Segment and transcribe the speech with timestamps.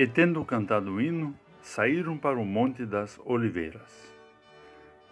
[0.00, 4.16] E tendo cantado o hino, saíram para o Monte das Oliveiras,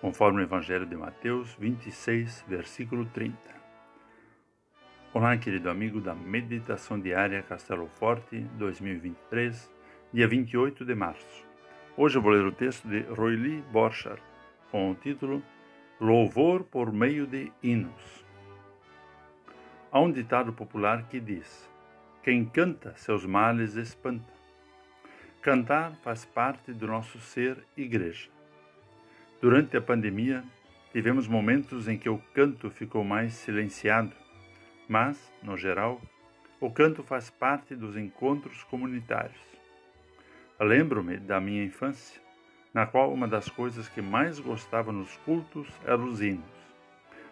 [0.00, 3.36] conforme o Evangelho de Mateus 26, versículo 30.
[5.12, 9.70] Olá, querido amigo da Meditação Diária Castelo Forte 2023,
[10.10, 11.46] dia 28 de março.
[11.94, 14.22] Hoje eu vou ler o texto de Roili Borchardt,
[14.70, 15.42] com o título
[16.00, 18.24] Louvor por meio de hinos.
[19.92, 21.70] Há um ditado popular que diz:
[22.22, 24.37] Quem canta seus males espanta.
[25.40, 28.28] Cantar faz parte do nosso ser igreja.
[29.40, 30.42] Durante a pandemia,
[30.92, 34.12] tivemos momentos em que o canto ficou mais silenciado,
[34.88, 36.02] mas, no geral,
[36.60, 39.40] o canto faz parte dos encontros comunitários.
[40.58, 42.20] Lembro-me da minha infância,
[42.74, 46.50] na qual uma das coisas que mais gostava nos cultos eram os hinos.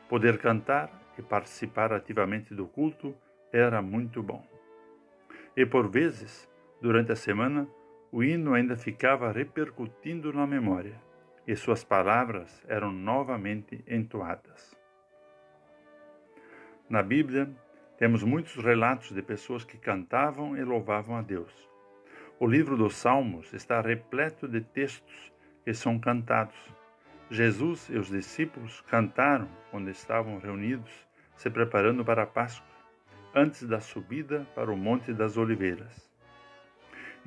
[0.08, 3.12] Poder cantar e participar ativamente do culto
[3.52, 4.46] era muito bom.
[5.56, 6.48] E por vezes,
[6.80, 7.66] durante a semana,
[8.16, 10.98] o hino ainda ficava repercutindo na memória
[11.46, 14.74] e suas palavras eram novamente entoadas.
[16.88, 17.46] Na Bíblia,
[17.98, 21.52] temos muitos relatos de pessoas que cantavam e louvavam a Deus.
[22.40, 25.30] O livro dos Salmos está repleto de textos
[25.62, 26.56] que são cantados.
[27.30, 32.66] Jesus e os discípulos cantaram quando estavam reunidos, se preparando para a Páscoa,
[33.34, 36.15] antes da subida para o Monte das Oliveiras.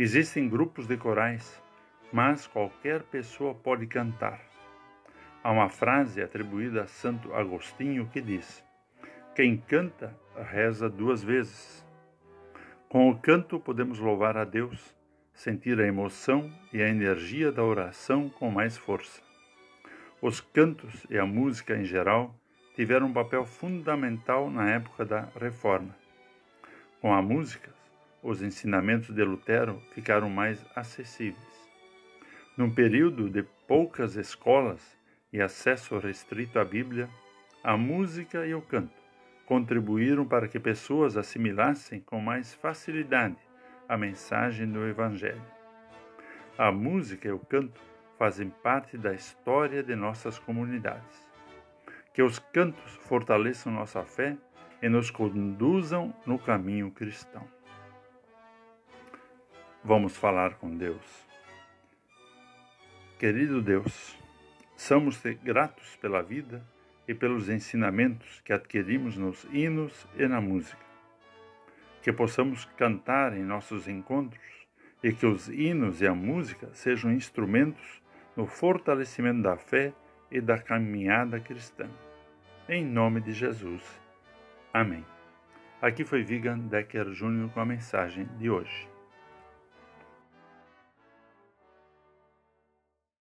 [0.01, 1.61] Existem grupos de corais,
[2.09, 4.39] mas qualquer pessoa pode cantar.
[5.43, 8.63] Há uma frase atribuída a Santo Agostinho que diz:
[9.35, 11.85] Quem canta, reza duas vezes.
[12.87, 14.95] Com o canto podemos louvar a Deus,
[15.33, 19.21] sentir a emoção e a energia da oração com mais força.
[20.21, 22.33] Os cantos e a música em geral
[22.73, 25.93] tiveram um papel fundamental na época da Reforma.
[27.01, 27.77] Com a música,
[28.21, 31.69] os ensinamentos de Lutero ficaram mais acessíveis.
[32.57, 34.97] Num período de poucas escolas
[35.31, 37.09] e acesso restrito à Bíblia,
[37.63, 38.99] a música e o canto
[39.45, 43.37] contribuíram para que pessoas assimilassem com mais facilidade
[43.87, 45.41] a mensagem do Evangelho.
[46.57, 47.81] A música e o canto
[48.17, 51.27] fazem parte da história de nossas comunidades.
[52.13, 54.37] Que os cantos fortaleçam nossa fé
[54.81, 57.58] e nos conduzam no caminho cristão.
[59.83, 61.25] Vamos falar com Deus.
[63.17, 64.17] Querido Deus,
[64.75, 66.61] somos-te gratos pela vida
[67.07, 70.85] e pelos ensinamentos que adquirimos nos hinos e na música.
[72.01, 74.67] Que possamos cantar em nossos encontros
[75.01, 78.01] e que os hinos e a música sejam instrumentos
[78.35, 79.93] no fortalecimento da fé
[80.29, 81.89] e da caminhada cristã.
[82.67, 83.81] Em nome de Jesus.
[84.73, 85.05] Amém.
[85.81, 88.98] Aqui foi Vigan Decker Júnior com a mensagem de hoje.